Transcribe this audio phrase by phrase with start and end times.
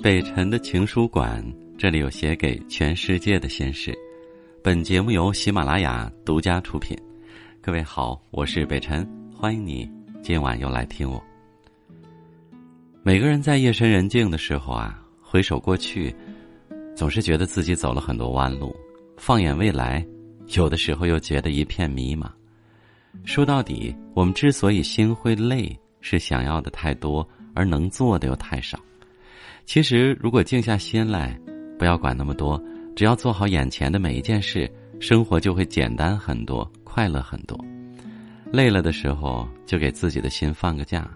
[0.00, 1.44] 北辰的情书馆，
[1.76, 3.92] 这里有写给全世界的心事。
[4.62, 6.96] 本节目由喜马拉雅独家出品。
[7.60, 9.90] 各位好，我是北辰，欢迎你
[10.22, 11.22] 今晚又来听我。
[13.02, 16.14] 每个人在夜深人静的时候啊，回首过去，
[16.96, 18.74] 总是觉得自己走了很多弯路；
[19.18, 20.06] 放眼未来，
[20.56, 22.30] 有的时候又觉得一片迷茫。
[23.24, 28.78] 说到底，我们之所以心会累，是想要的太多，而能做的又太少。
[29.66, 31.38] 其实，如果静下心来，
[31.78, 32.62] 不要管那么多，
[32.94, 34.70] 只要做好眼前的每一件事，
[35.00, 37.58] 生活就会简单很多，快乐很多。
[38.52, 41.10] 累了的时候，就给自己的心放个假。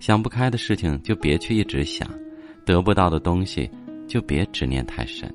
[0.00, 2.06] 想不开的事情就别去一直想，
[2.66, 3.70] 得不到的东西
[4.06, 5.32] 就别执念太深。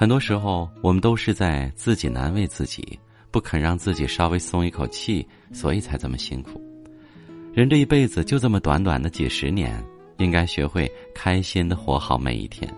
[0.00, 2.98] 很多时候，我们都是在自己难为自己，
[3.30, 6.58] 不肯让自己稍微松一口气，所以才这么辛苦。
[7.52, 9.78] 人这一辈子就这么短短的几十年，
[10.16, 12.74] 应该学会开心的活好每一天，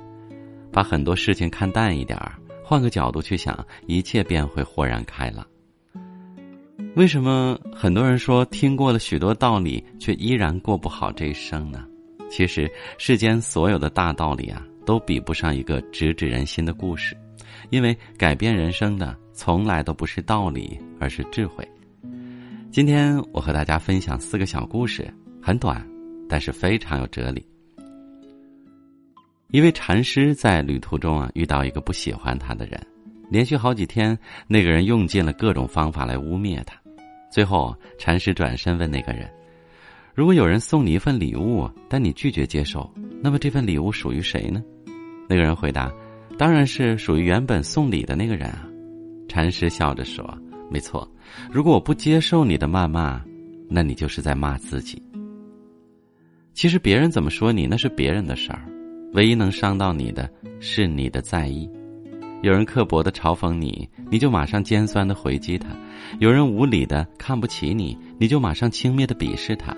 [0.73, 5.47] 把很多事情看淡一点儿，换个角度去想，一切便会豁然开朗。
[6.97, 11.87] 为什么很多人说听过了许多道理，却依然过不好这一生呢？
[12.29, 17.17] 其实世间所有的大道理啊，都比不上一个直指人心的故事，
[17.71, 21.67] 因为改变人生的从来都不是道理，而是智慧。
[22.71, 25.87] 今天我和大家分享四个小故事，很短，
[26.29, 27.47] 但是非常有哲理。
[29.49, 32.81] 一位禅师在旅途中啊，遇到一个不喜欢他的人，
[33.29, 36.75] 连续好几天，那个人用尽了各种方法来污蔑他。
[37.31, 39.31] 最后，禅师转身问那个人
[40.15, 42.91] ：“如果有人送你一份礼物，但你拒绝接受，
[43.23, 44.63] 那么这份礼物属于谁呢？”
[45.27, 45.91] 那个人回答
[46.37, 48.69] ：“当然是属于原本送礼的那个人啊。”
[49.27, 50.39] 禅师笑着说
[50.71, 51.11] ：“没错，
[51.51, 53.23] 如果我不接受你的谩骂，
[53.71, 55.03] 那你就是在骂自己。
[56.53, 58.69] 其实别人怎么说你，那是别人的事儿，
[59.15, 60.29] 唯一能伤到你的
[60.61, 61.67] 是你的在意。”
[62.43, 65.69] 有人刻薄的嘲讽你，你就马上尖酸的回击他；
[66.19, 69.75] 有人无理的看不起你，你就马上轻蔑的鄙视他。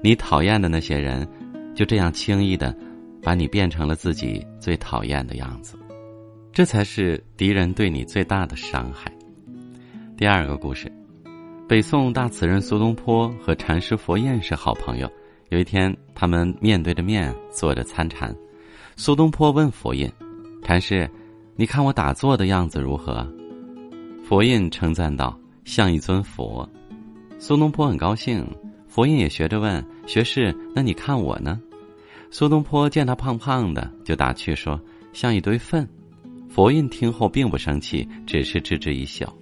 [0.00, 1.28] 你讨厌的那些人，
[1.74, 2.74] 就这样轻易的
[3.22, 5.76] 把你变成了自己最讨厌的样子。
[6.52, 9.12] 这才是敌人对你最大的伤害。
[10.16, 10.90] 第二个故事，
[11.68, 15.10] 北宋大词人苏东坡和禅师佛印是好朋友。
[15.48, 18.34] 有一天，他们面对着面坐着参禅，
[18.96, 20.10] 苏东坡问佛印
[20.62, 21.08] ：“禅师。”
[21.54, 23.30] 你看我打坐的样子如何？
[24.24, 26.66] 佛印称赞道：“像一尊佛。”
[27.38, 28.42] 苏东坡很高兴。
[28.94, 31.58] 佛印也学着问：“学士，那你看我呢？”
[32.30, 34.78] 苏东坡见他胖胖的，就打趣说
[35.14, 35.88] ：“像一堆粪。”
[36.50, 39.32] 佛印听后并不生气，只是置之一笑。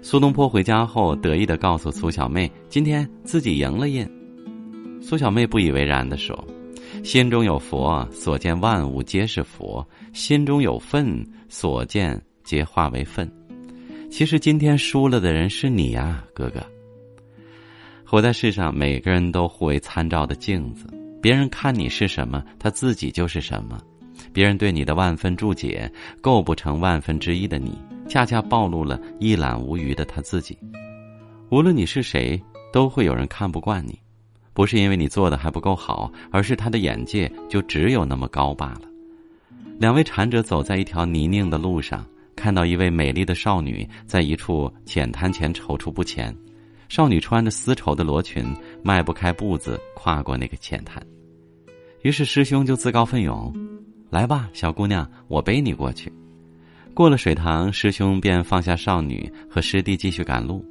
[0.00, 4.08] 苏东坡回家后，得意的告诉苏小妹：“今天自己赢了印。”
[5.02, 6.42] 苏小妹不以为然的说。
[7.04, 13.30] 心中有佛，所见万物皆是佛；心中有愤，所见皆化为愤。
[14.10, 16.64] 其实今天输了的人是你呀，哥哥。
[18.10, 20.84] 活在世上，每个人都互为参照的镜子，
[21.22, 23.80] 别人看你是什么，他自己就是什么。
[24.32, 25.88] 别人对你的万分注解，
[26.20, 27.78] 构不成万分之一的你，
[28.08, 30.58] 恰恰暴露了一览无余的他自己。
[31.50, 33.96] 无论你是谁，都会有人看不惯你。
[34.52, 38.82] 不是因为你做的还不够好，而是他的眼界就只有那么高罢了。
[39.78, 42.04] 两位禅者走在一条泥泞的路上，
[42.34, 46.36] 看到一位美丽的少女在一处浅滩前踌躇不前。
[46.90, 48.44] 少女穿着丝绸的罗裙，
[48.82, 51.00] 迈不开步子跨过那个浅滩。
[52.02, 53.54] 于是师兄就自告奋勇
[54.10, 56.12] ：“来吧，小姑娘，我背你过去。”
[56.92, 60.64] 过了水塘，师兄便放下少女，和师弟继续赶路。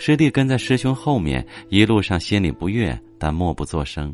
[0.00, 4.12] 师弟跟在师兄后面，一路上心里不悦，但默不作声。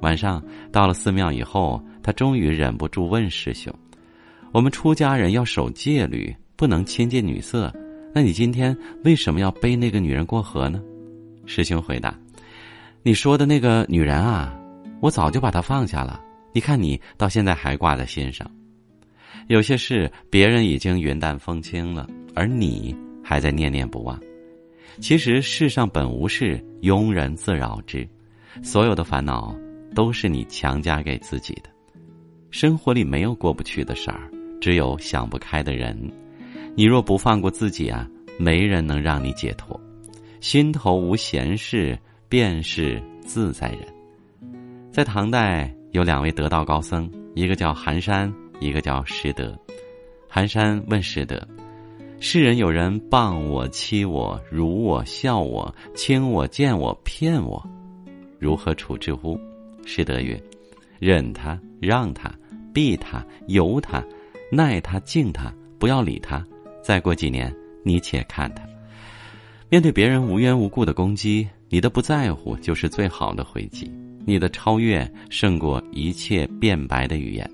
[0.00, 3.70] 晚上到了寺庙以后，他终于忍不住问师兄
[4.52, 7.70] ：“我们出家人要守戒律，不能亲近女色。
[8.18, 10.82] 那你今天为什么要背那个女人过河呢？”
[11.46, 12.18] 师兄回答
[13.04, 14.52] ：“你说的那个女人啊，
[15.00, 16.20] 我早就把她放下了。
[16.52, 18.44] 你看你到现在还挂在心上。
[19.46, 22.92] 有些事别人已经云淡风轻了，而你
[23.22, 24.20] 还在念念不忘。”
[24.98, 28.04] 其实世上本无事，庸人自扰之。
[28.64, 29.54] 所有的烦恼
[29.94, 31.70] 都是你强加给自己的。
[32.50, 34.28] 生活里没有过不去的事儿，
[34.60, 35.96] 只有想不开的人。
[36.78, 38.08] 你若不放过自己啊，
[38.38, 39.78] 没人能让你解脱。
[40.40, 41.98] 心头无闲事，
[42.28, 43.80] 便是自在人。
[44.92, 49.58] 在唐代有两位得道高僧，一个叫寒山，一个叫拾得。
[50.28, 51.48] 寒山问拾得
[52.20, 57.60] ：“世人有人谤我、欺我、辱我、笑我、轻我、贱我、骗我，
[58.38, 59.36] 如何处置乎？
[59.84, 60.40] 师德曰：
[61.00, 62.32] 忍他，让他，
[62.72, 64.00] 避他，由他，
[64.52, 66.46] 耐他，敬他，不要理他。
[66.82, 67.54] 再过几年，
[67.84, 68.62] 你且看他。
[69.68, 73.92] 面对别人无缘无故的攻击，你的不在乎就是最好的回击。
[74.24, 77.50] 你的超越胜过一切辩白的语言。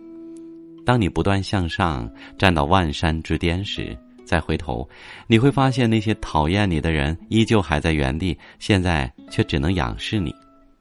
[0.84, 3.96] 当你不断向上，站到万山之巅时。
[4.24, 4.88] 再回头，
[5.26, 10.34] 你会发现那些讨厌你的人依旧还在原地，现在却只能仰视你，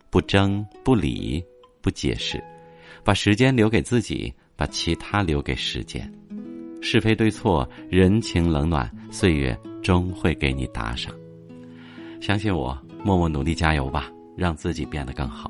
[0.09, 1.43] 不争不理
[1.81, 2.41] 不解释，
[3.03, 6.09] 把时间留给自己，把其他留给时间。
[6.85, 11.15] 是非对错，人情冷暖，岁月终会给你打赏。
[12.19, 15.49] 相信我，默默努力加油吧，让自己变得更好。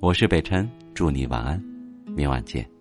[0.00, 1.62] 我是北辰，祝你晚安，
[2.16, 2.71] 明晚见。